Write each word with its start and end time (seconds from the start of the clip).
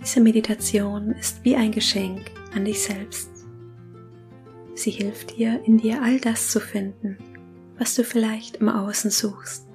Diese 0.00 0.20
Meditation 0.20 1.12
ist 1.12 1.44
wie 1.44 1.56
ein 1.56 1.72
Geschenk 1.72 2.30
an 2.54 2.64
dich 2.64 2.82
selbst. 2.82 3.30
Sie 4.74 4.90
hilft 4.90 5.36
dir, 5.36 5.60
in 5.64 5.76
dir 5.76 6.02
all 6.02 6.18
das 6.18 6.50
zu 6.50 6.58
finden, 6.58 7.18
was 7.78 7.94
du 7.94 8.02
vielleicht 8.02 8.56
im 8.56 8.70
Außen 8.70 9.10
suchst 9.10 9.66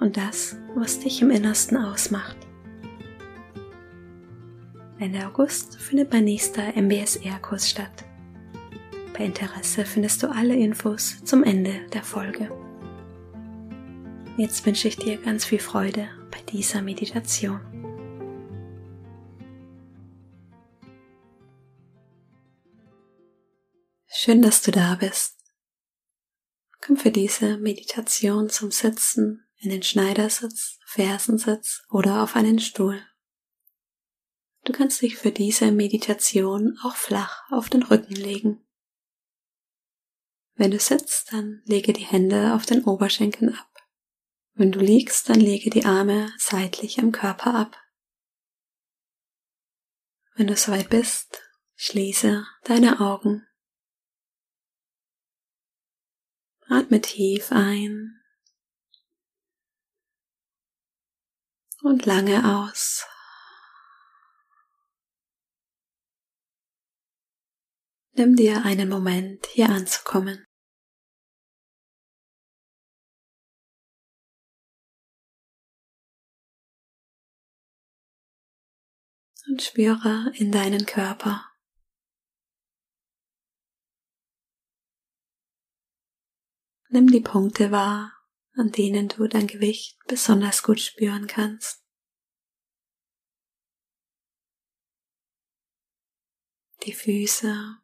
und 0.00 0.16
das, 0.16 0.56
was 0.74 0.98
dich 0.98 1.22
im 1.22 1.30
Innersten 1.30 1.76
ausmacht. 1.76 2.36
Ende 4.98 5.24
August 5.24 5.76
findet 5.76 6.12
mein 6.12 6.24
nächster 6.24 6.76
MBSR-Kurs 6.76 7.70
statt. 7.70 8.04
Bei 9.16 9.24
Interesse 9.24 9.84
findest 9.84 10.22
du 10.22 10.28
alle 10.28 10.56
Infos 10.56 11.22
zum 11.24 11.44
Ende 11.44 11.74
der 11.92 12.02
Folge. 12.02 12.50
Jetzt 14.36 14.66
wünsche 14.66 14.88
ich 14.88 14.96
dir 14.96 15.16
ganz 15.18 15.44
viel 15.44 15.60
Freude 15.60 16.08
bei 16.32 16.38
dieser 16.50 16.82
Meditation. 16.82 17.60
Schön, 24.20 24.42
dass 24.42 24.62
du 24.62 24.72
da 24.72 24.96
bist. 24.96 25.38
Komm 26.80 26.96
für 26.96 27.12
diese 27.12 27.56
Meditation 27.56 28.50
zum 28.50 28.72
Sitzen 28.72 29.46
in 29.58 29.70
den 29.70 29.84
Schneidersitz, 29.84 30.80
Fersensitz 30.86 31.84
oder 31.88 32.24
auf 32.24 32.34
einen 32.34 32.58
Stuhl. 32.58 33.00
Du 34.64 34.72
kannst 34.72 35.02
dich 35.02 35.16
für 35.16 35.30
diese 35.30 35.70
Meditation 35.70 36.76
auch 36.82 36.96
flach 36.96 37.48
auf 37.52 37.68
den 37.68 37.84
Rücken 37.84 38.16
legen. 38.16 38.66
Wenn 40.56 40.72
du 40.72 40.80
sitzt, 40.80 41.32
dann 41.32 41.62
lege 41.66 41.92
die 41.92 42.04
Hände 42.04 42.54
auf 42.54 42.66
den 42.66 42.82
Oberschenkeln 42.82 43.54
ab. 43.54 43.72
Wenn 44.54 44.72
du 44.72 44.80
liegst, 44.80 45.28
dann 45.28 45.38
lege 45.38 45.70
die 45.70 45.84
Arme 45.84 46.32
seitlich 46.38 46.98
am 46.98 47.12
Körper 47.12 47.54
ab. 47.54 47.76
Wenn 50.34 50.48
du 50.48 50.56
soweit 50.56 50.90
bist, 50.90 51.40
schließe 51.76 52.44
deine 52.64 52.98
Augen 52.98 53.47
Atme 56.70 57.00
tief 57.00 57.50
ein 57.50 58.22
und 61.82 62.04
lange 62.04 62.44
aus. 62.44 63.06
Nimm 68.12 68.36
dir 68.36 68.64
einen 68.64 68.88
Moment, 68.88 69.46
hier 69.46 69.70
anzukommen. 69.70 70.44
Und 79.46 79.62
spüre 79.62 80.30
in 80.34 80.52
deinen 80.52 80.84
Körper. 80.84 81.48
Nimm 86.90 87.08
die 87.08 87.20
Punkte 87.20 87.70
wahr, 87.70 88.12
an 88.54 88.72
denen 88.72 89.08
du 89.08 89.28
dein 89.28 89.46
Gewicht 89.46 89.98
besonders 90.06 90.62
gut 90.62 90.80
spüren 90.80 91.26
kannst. 91.26 91.84
Die 96.84 96.94
Füße, 96.94 97.76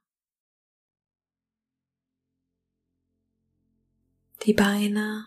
die 4.45 4.55
Beine, 4.55 5.27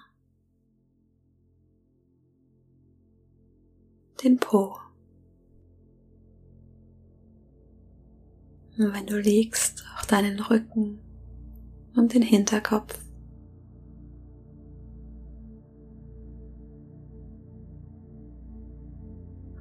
den 4.23 4.39
Po. 4.39 4.79
Und 8.77 8.93
wenn 8.93 9.05
du 9.05 9.19
liegst, 9.19 9.85
auch 9.95 10.05
deinen 10.05 10.39
Rücken 10.39 10.99
und 11.95 12.13
den 12.15 12.23
Hinterkopf. 12.23 13.06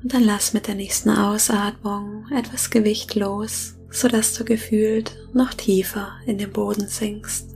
Und 0.06 0.14
dann 0.14 0.22
lass 0.22 0.52
mit 0.52 0.68
der 0.68 0.76
nächsten 0.76 1.10
Ausatmung 1.10 2.26
etwas 2.30 2.70
Gewicht 2.70 3.16
los, 3.16 3.74
sodass 3.90 4.34
du 4.34 4.44
gefühlt 4.44 5.18
noch 5.32 5.52
tiefer 5.52 6.12
in 6.26 6.38
den 6.38 6.52
Boden 6.52 6.86
sinkst. 6.86 7.50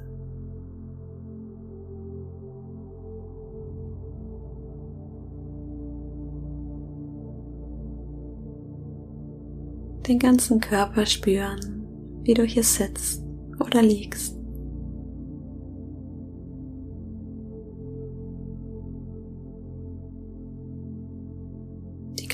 Den 10.08 10.18
ganzen 10.18 10.58
Körper 10.58 11.06
spüren, 11.06 11.86
wie 12.24 12.34
du 12.34 12.42
hier 12.42 12.64
sitzt 12.64 13.22
oder 13.60 13.80
liegst. 13.80 14.39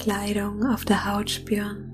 Kleidung 0.06 0.64
auf 0.64 0.84
der 0.84 1.12
Haut 1.12 1.28
spüren. 1.28 1.90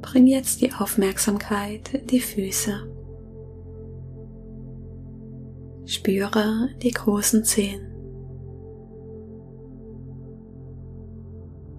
Bring 0.00 0.26
jetzt 0.26 0.62
die 0.62 0.72
Aufmerksamkeit 0.72 1.92
in 1.92 2.06
die 2.06 2.20
Füße. 2.20 2.90
Spüre 5.84 6.70
die 6.80 6.90
großen 6.90 7.44
Zehen. 7.44 7.82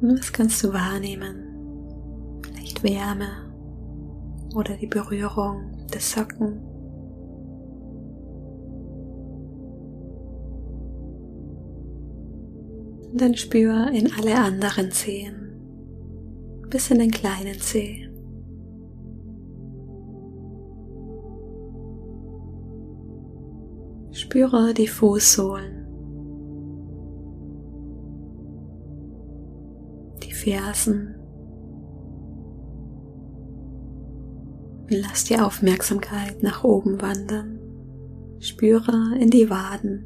Was 0.01 0.31
kannst 0.31 0.63
du 0.63 0.71
wahrnehmen? 0.71 1.48
Wärme 2.83 3.49
oder 4.55 4.75
die 4.75 4.87
Berührung 4.87 5.87
des 5.93 6.11
Socken. 6.11 6.61
Und 13.11 13.19
dann 13.21 13.35
spür 13.35 13.89
in 13.91 14.11
alle 14.17 14.35
anderen 14.35 14.91
Zehen, 14.91 15.51
bis 16.69 16.91
in 16.91 16.99
den 16.99 17.11
kleinen 17.11 17.59
Zeh. 17.59 18.05
Spüre 24.11 24.73
die 24.73 24.87
Fußsohlen, 24.87 25.87
die 30.23 30.33
Fersen, 30.33 31.18
Lass 34.91 35.25
die 35.25 35.37
Aufmerksamkeit 35.37 36.41
nach 36.41 36.63
oben 36.63 36.99
wandern. 36.99 37.59
Spüre 38.39 39.15
in 39.19 39.29
die 39.29 39.47
Waden. 39.47 40.03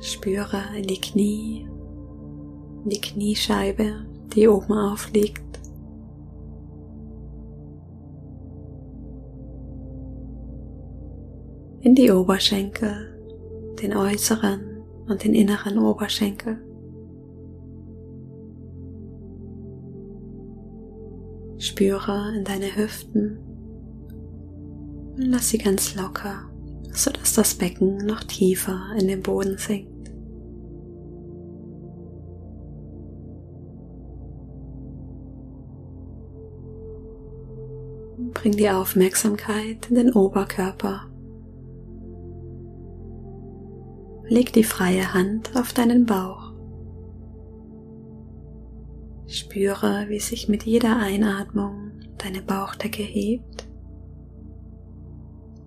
Spüre 0.00 0.62
in 0.74 0.84
die 0.84 1.00
Knie, 1.02 1.68
in 2.84 2.88
die 2.88 3.00
Kniescheibe, 3.00 4.06
die 4.34 4.48
oben 4.48 4.72
aufliegt. 4.72 5.60
In 11.82 11.94
die 11.94 12.10
Oberschenkel, 12.10 13.20
den 13.82 13.94
äußeren 13.94 14.82
und 15.08 15.24
den 15.24 15.34
inneren 15.34 15.78
Oberschenkel. 15.78 16.71
Spüre 21.62 22.32
in 22.36 22.42
deine 22.42 22.74
Hüften 22.74 23.38
und 25.14 25.22
lass 25.22 25.50
sie 25.50 25.58
ganz 25.58 25.94
locker, 25.94 26.50
sodass 26.90 27.34
das 27.34 27.54
Becken 27.54 27.98
noch 27.98 28.24
tiefer 28.24 28.80
in 28.98 29.06
den 29.06 29.22
Boden 29.22 29.56
sinkt. 29.58 30.10
Bring 38.34 38.56
die 38.56 38.68
Aufmerksamkeit 38.68 39.88
in 39.88 39.94
den 39.94 40.12
Oberkörper. 40.14 41.06
Leg 44.26 44.52
die 44.52 44.64
freie 44.64 45.14
Hand 45.14 45.52
auf 45.54 45.72
deinen 45.72 46.06
Bauch. 46.06 46.51
Spüre, 49.32 50.04
wie 50.08 50.20
sich 50.20 50.50
mit 50.50 50.64
jeder 50.64 50.98
Einatmung 50.98 51.92
deine 52.18 52.42
Bauchdecke 52.42 53.02
hebt 53.02 53.66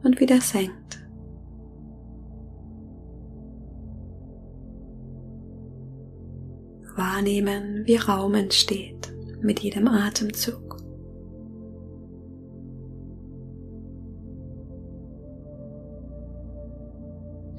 und 0.04 0.20
wieder 0.20 0.40
senkt. 0.40 1.04
Wahrnehmen, 6.96 7.86
wie 7.86 7.98
Raum 7.98 8.36
entsteht 8.36 9.12
mit 9.42 9.60
jedem 9.62 9.88
Atemzug. 9.88 10.78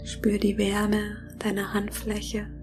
Spür 0.05 0.39
die 0.39 0.57
Wärme 0.57 1.17
deiner 1.41 1.75
Handfläche. 1.75 2.56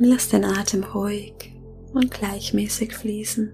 Lass 0.00 0.28
den 0.28 0.44
Atem 0.44 0.84
ruhig 0.84 1.52
und 1.92 2.12
gleichmäßig 2.12 2.94
fließen. 2.94 3.52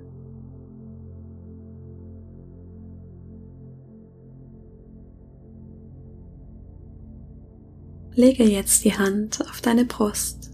Lege 8.14 8.44
jetzt 8.44 8.85
die 8.85 8.93
Hand 8.93 9.41
auf 9.49 9.62
deine 9.62 9.87
Brust. 9.87 10.52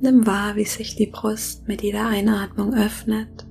Nimm 0.00 0.24
wahr, 0.24 0.54
wie 0.54 0.64
sich 0.64 0.94
die 0.94 1.08
Brust 1.08 1.66
mit 1.66 1.82
jeder 1.82 2.06
Einatmung 2.06 2.74
öffnet 2.74 3.44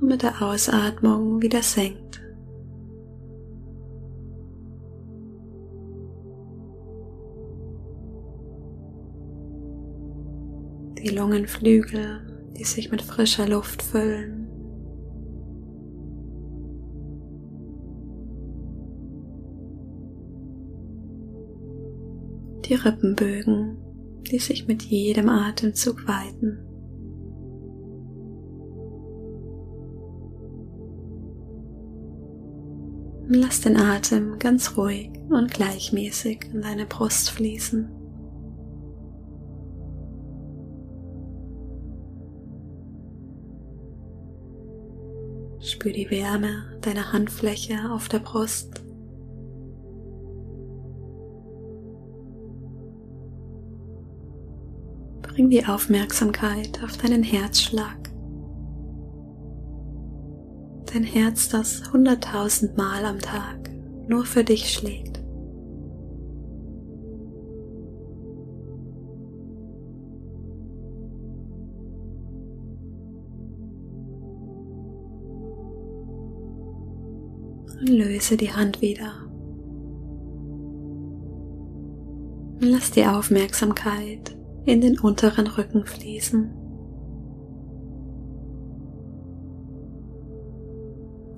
und 0.00 0.08
mit 0.08 0.22
der 0.22 0.40
Ausatmung 0.40 1.42
wieder 1.42 1.62
senkt. 1.62 2.21
Die 11.02 11.08
Lungenflügel, 11.08 12.20
die 12.56 12.64
sich 12.64 12.90
mit 12.90 13.02
frischer 13.02 13.48
Luft 13.48 13.82
füllen. 13.82 14.46
Die 22.64 22.74
Rippenbögen, 22.74 23.76
die 24.30 24.38
sich 24.38 24.68
mit 24.68 24.82
jedem 24.82 25.28
Atemzug 25.28 26.06
weiten. 26.06 26.58
Lass 33.28 33.62
den 33.62 33.76
Atem 33.76 34.38
ganz 34.38 34.76
ruhig 34.76 35.10
und 35.30 35.50
gleichmäßig 35.50 36.50
in 36.52 36.60
deine 36.60 36.86
Brust 36.86 37.30
fließen. 37.30 38.01
Spür 45.82 45.92
die 45.94 46.10
Wärme 46.12 46.78
deiner 46.80 47.12
Handfläche 47.12 47.90
auf 47.90 48.08
der 48.08 48.20
Brust. 48.20 48.84
Bring 55.22 55.50
die 55.50 55.66
Aufmerksamkeit 55.66 56.80
auf 56.84 56.96
deinen 56.98 57.24
Herzschlag. 57.24 58.12
Dein 60.92 61.02
Herz, 61.02 61.48
das 61.48 61.92
hunderttausend 61.92 62.76
Mal 62.76 63.04
am 63.04 63.18
Tag 63.18 63.68
nur 64.06 64.24
für 64.24 64.44
dich 64.44 64.72
schlägt. 64.72 65.11
Und 77.82 77.88
löse 77.88 78.36
die 78.36 78.52
Hand 78.52 78.80
wieder. 78.80 79.12
Und 82.60 82.70
lass 82.70 82.92
die 82.92 83.04
Aufmerksamkeit 83.04 84.36
in 84.64 84.80
den 84.80 85.00
unteren 85.00 85.48
Rücken 85.48 85.84
fließen. 85.84 86.50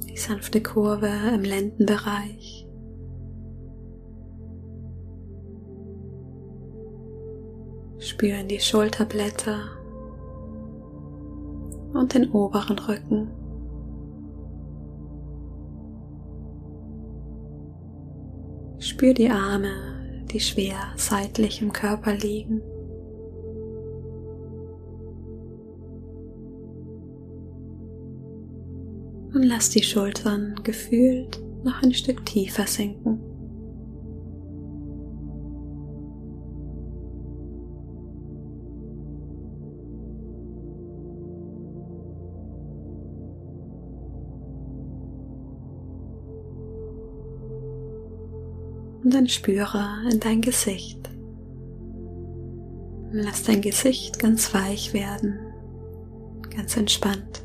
Die 0.06 0.16
sanfte 0.18 0.62
Kurve 0.62 1.08
im 1.34 1.42
Lendenbereich. 1.42 2.68
Spüren 7.98 8.48
die 8.48 8.60
Schulterblätter 8.60 9.60
und 11.94 12.12
den 12.12 12.30
oberen 12.30 12.78
Rücken. 12.78 13.43
Spür 18.84 19.14
die 19.14 19.30
Arme, 19.30 20.24
die 20.30 20.40
schwer 20.40 20.92
seitlich 20.96 21.62
im 21.62 21.72
Körper 21.72 22.12
liegen. 22.12 22.60
Und 29.32 29.42
lass 29.42 29.70
die 29.70 29.82
Schultern 29.82 30.60
gefühlt 30.64 31.40
noch 31.64 31.82
ein 31.82 31.94
Stück 31.94 32.26
tiefer 32.26 32.66
sinken. 32.66 33.20
Und 49.04 49.12
dann 49.12 49.28
spüre 49.28 49.84
in 50.10 50.18
dein 50.18 50.40
Gesicht. 50.40 50.98
Lass 53.12 53.44
dein 53.44 53.60
Gesicht 53.60 54.18
ganz 54.18 54.52
weich 54.54 54.92
werden, 54.94 55.38
ganz 56.50 56.76
entspannt. 56.76 57.44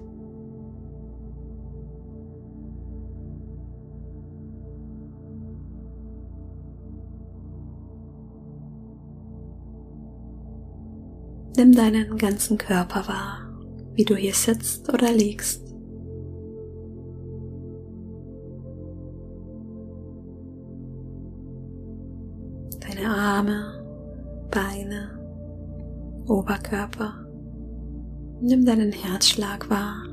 Nimm 11.57 11.75
deinen 11.75 12.17
ganzen 12.17 12.57
Körper 12.57 13.05
wahr, 13.07 13.49
wie 13.93 14.05
du 14.05 14.15
hier 14.15 14.33
sitzt 14.33 14.91
oder 14.93 15.11
liegst. 15.11 15.68
Arme, 23.39 23.71
Beine, 24.51 25.17
Oberkörper. 26.27 27.25
Nimm 28.41 28.65
deinen 28.65 28.91
Herzschlag 28.91 29.69
wahr, 29.69 30.03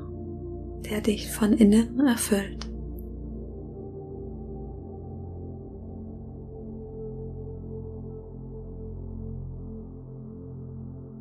der 0.89 1.01
dich 1.01 1.29
von 1.33 1.53
innen 1.53 2.07
erfüllt. 2.07 2.71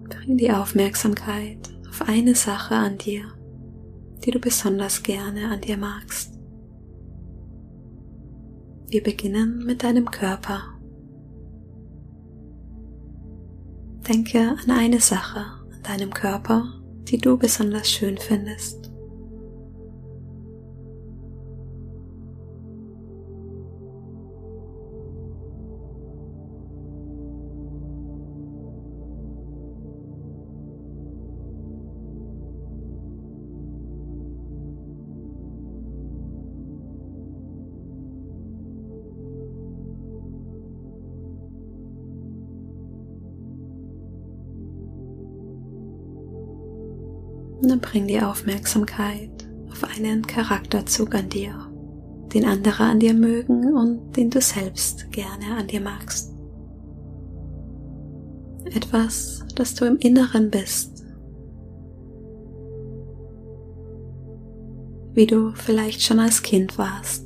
Bring 0.10 0.38
die 0.38 0.52
Aufmerksamkeit 0.52 1.58
auf 1.90 2.04
eine 2.08 2.36
Sache 2.36 2.76
an 2.76 3.00
dir, 3.00 3.24
die 4.24 4.30
du 4.30 4.38
besonders 4.38 5.02
gerne 5.02 5.50
an 5.50 5.62
dir 5.62 5.78
magst. 5.78 6.40
Wir 8.90 9.02
beginnen 9.02 9.66
mit 9.66 9.82
deinem 9.82 10.12
Körper. 10.12 10.75
Denke 14.08 14.56
an 14.64 14.70
eine 14.70 15.00
Sache 15.00 15.40
an 15.40 15.82
deinem 15.82 16.14
Körper, 16.14 16.80
die 17.06 17.18
du 17.18 17.38
besonders 17.38 17.90
schön 17.90 18.18
findest. 18.20 18.92
Und 47.62 47.70
dann 47.70 47.80
bring 47.80 48.08
die 48.08 48.22
Aufmerksamkeit 48.22 49.30
auf 49.72 49.84
einen 49.84 50.26
Charakterzug 50.26 51.16
an 51.16 51.30
dir, 51.30 51.54
den 52.34 52.46
andere 52.46 52.84
an 52.84 53.00
dir 53.00 53.14
mögen 53.14 53.74
und 53.74 54.16
den 54.16 54.30
du 54.30 54.42
selbst 54.42 55.12
gerne 55.12 55.58
an 55.58 55.68
dir 55.68 55.82
magst. 55.82 56.34
Etwas, 58.66 59.44
das 59.56 59.76
du 59.76 59.86
im 59.86 59.98
Inneren 59.98 60.50
bist. 60.50 61.04
Wie 65.14 65.28
du 65.28 65.54
vielleicht 65.54 66.02
schon 66.02 66.20
als 66.20 66.42
Kind 66.42 66.78
warst. 66.78 67.25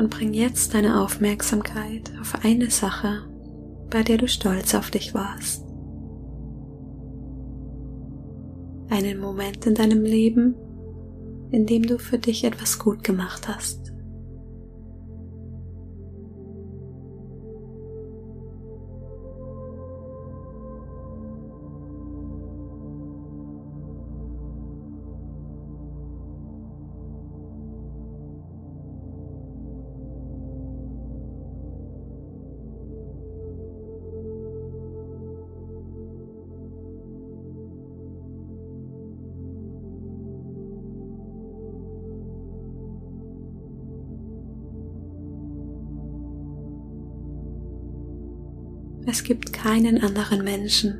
Und 0.00 0.08
bring 0.08 0.32
jetzt 0.32 0.72
deine 0.72 1.02
Aufmerksamkeit 1.02 2.10
auf 2.22 2.42
eine 2.42 2.70
Sache, 2.70 3.28
bei 3.90 4.02
der 4.02 4.16
du 4.16 4.28
stolz 4.28 4.74
auf 4.74 4.90
dich 4.90 5.12
warst. 5.12 5.62
Einen 8.88 9.20
Moment 9.20 9.66
in 9.66 9.74
deinem 9.74 10.02
Leben, 10.02 10.54
in 11.50 11.66
dem 11.66 11.82
du 11.82 11.98
für 11.98 12.18
dich 12.18 12.44
etwas 12.44 12.78
gut 12.78 13.04
gemacht 13.04 13.46
hast. 13.46 13.92
Es 49.12 49.24
gibt 49.24 49.52
keinen 49.52 50.04
anderen 50.04 50.44
Menschen, 50.44 50.96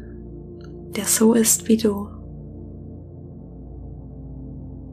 der 0.97 1.05
so 1.05 1.33
ist 1.33 1.69
wie 1.69 1.77
du. 1.77 2.09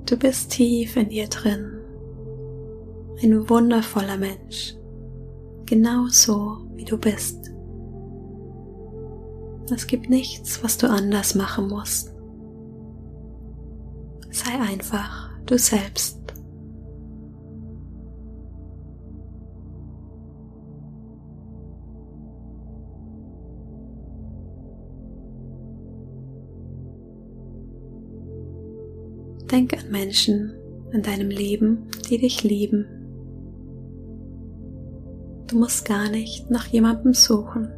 Du 0.05 0.15
bist 0.15 0.51
tief 0.51 0.95
in 0.95 1.09
dir 1.09 1.27
drin, 1.27 1.79
ein 3.23 3.49
wundervoller 3.49 4.17
Mensch, 4.17 4.75
genau 5.65 6.05
so 6.09 6.69
wie 6.75 6.85
du 6.85 6.99
bist. 6.99 7.51
Es 9.73 9.87
gibt 9.87 10.11
nichts, 10.11 10.63
was 10.63 10.77
du 10.77 10.87
anders 10.87 11.33
machen 11.33 11.69
musst. 11.69 12.13
Sei 14.29 14.59
einfach 14.61 15.31
du 15.47 15.57
selbst. 15.57 16.26
Denk 29.51 29.73
an 29.73 29.89
Menschen 29.91 30.53
in 30.91 31.01
deinem 31.01 31.29
Leben, 31.29 31.87
die 32.09 32.17
dich 32.17 32.43
lieben. 32.43 32.85
Du 35.47 35.57
musst 35.57 35.85
gar 35.85 36.09
nicht 36.09 36.49
nach 36.49 36.67
jemandem 36.67 37.13
suchen. 37.13 37.69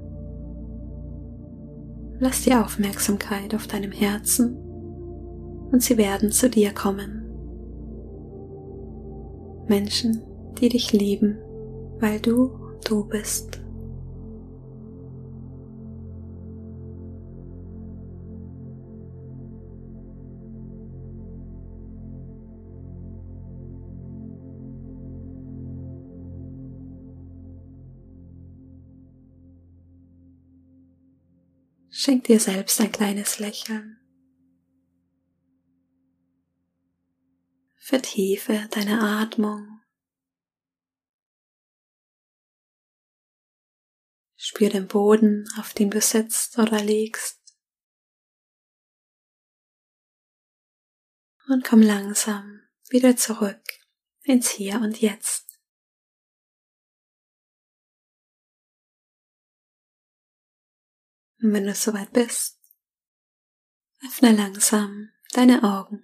Lass 2.19 2.43
die 2.43 2.53
Aufmerksamkeit 2.53 3.53
auf 3.55 3.67
deinem 3.67 3.91
Herzen 3.91 4.57
und 5.71 5.81
sie 5.83 5.97
werden 5.97 6.31
zu 6.31 6.49
dir 6.49 6.73
kommen. 6.73 7.25
Menschen, 9.67 10.21
die 10.59 10.69
dich 10.69 10.91
lieben, 10.91 11.37
weil 11.99 12.19
du 12.19 12.49
du 12.85 13.05
bist. 13.05 13.58
Schenk 32.09 32.23
dir 32.23 32.39
selbst 32.39 32.81
ein 32.81 32.91
kleines 32.91 33.37
Lächeln. 33.37 33.99
Vertiefe 37.75 38.67
deine 38.71 38.99
Atmung. 38.99 39.79
Spür 44.37 44.69
den 44.71 44.87
Boden, 44.87 45.47
auf 45.59 45.75
dem 45.75 45.91
du 45.91 46.01
sitzt 46.01 46.57
oder 46.57 46.81
liegst. 46.81 47.39
Und 51.47 51.63
komm 51.63 51.83
langsam 51.83 52.61
wieder 52.89 53.15
zurück 53.17 53.61
ins 54.23 54.49
Hier 54.49 54.81
und 54.81 54.99
Jetzt. 54.99 55.48
Und 61.41 61.53
wenn 61.53 61.65
du 61.65 61.73
soweit 61.73 62.11
bist, 62.11 62.59
öffne 64.05 64.35
langsam 64.35 65.09
deine 65.33 65.63
Augen. 65.63 66.03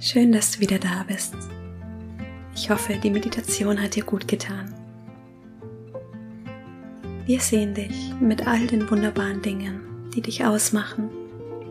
Schön, 0.00 0.32
dass 0.32 0.52
du 0.52 0.60
wieder 0.60 0.78
da 0.78 1.04
bist. 1.04 1.34
Ich 2.54 2.70
hoffe, 2.70 2.98
die 2.98 3.10
Meditation 3.10 3.80
hat 3.80 3.94
dir 3.94 4.04
gut 4.04 4.26
getan. 4.26 4.74
Wir 7.26 7.38
sehen 7.38 7.74
dich 7.74 8.12
mit 8.18 8.46
all 8.46 8.66
den 8.66 8.90
wunderbaren 8.90 9.40
Dingen, 9.40 10.10
die 10.10 10.20
dich 10.20 10.44
ausmachen. 10.44 11.10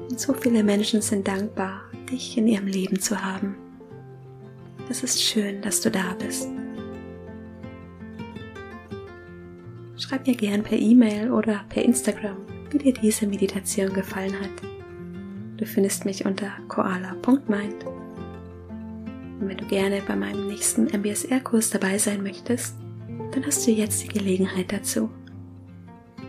Und 0.10 0.20
so 0.20 0.34
viele 0.34 0.64
Menschen 0.64 1.02
sind 1.02 1.28
dankbar, 1.28 1.82
dich 2.10 2.38
in 2.38 2.48
ihrem 2.48 2.68
Leben 2.68 3.00
zu 3.00 3.22
haben. 3.22 3.69
Es 4.90 5.04
ist 5.04 5.22
schön, 5.22 5.62
dass 5.62 5.82
du 5.82 5.92
da 5.92 6.16
bist. 6.18 6.48
Schreib 9.98 10.26
mir 10.26 10.36
gern 10.36 10.64
per 10.64 10.80
E-Mail 10.80 11.32
oder 11.32 11.64
per 11.70 11.84
Instagram, 11.84 12.38
wie 12.72 12.80
dir 12.80 12.94
diese 12.94 13.28
Meditation 13.28 13.94
gefallen 13.94 14.34
hat. 14.34 14.50
Du 15.58 15.66
findest 15.68 16.06
mich 16.06 16.26
unter 16.26 16.52
koala.mind. 16.70 17.86
Und 19.40 19.48
wenn 19.48 19.58
du 19.58 19.66
gerne 19.68 20.02
bei 20.08 20.16
meinem 20.16 20.48
nächsten 20.48 20.86
MBSR-Kurs 20.86 21.70
dabei 21.70 22.00
sein 22.00 22.24
möchtest, 22.24 22.76
dann 23.32 23.46
hast 23.46 23.68
du 23.68 23.72
jetzt 23.72 24.02
die 24.02 24.08
Gelegenheit 24.08 24.72
dazu. 24.72 25.12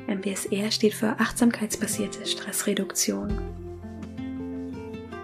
MBSR 0.06 0.70
steht 0.70 0.92
für 0.92 1.18
achtsamkeitsbasierte 1.18 2.26
Stressreduktion. 2.26 3.32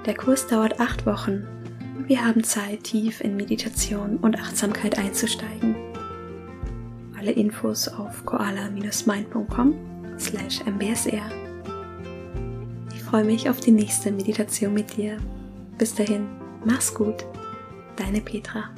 Der 0.06 0.14
Kurs 0.14 0.46
dauert 0.46 0.80
acht 0.80 1.04
Wochen 1.04 1.46
wir 2.06 2.24
haben 2.24 2.44
Zeit, 2.44 2.84
tief 2.84 3.20
in 3.20 3.36
Meditation 3.36 4.18
und 4.18 4.38
Achtsamkeit 4.38 4.98
einzusteigen. 4.98 5.74
Alle 7.18 7.32
Infos 7.32 7.88
auf 7.88 8.24
koala-mind.com 8.24 9.74
slash 10.18 10.60
mbsr. 10.66 11.30
Ich 12.94 13.02
freue 13.02 13.24
mich 13.24 13.50
auf 13.50 13.60
die 13.60 13.72
nächste 13.72 14.12
Meditation 14.12 14.72
mit 14.74 14.96
dir. 14.96 15.18
Bis 15.78 15.94
dahin, 15.94 16.26
mach's 16.64 16.94
gut, 16.94 17.24
deine 17.96 18.20
Petra. 18.20 18.70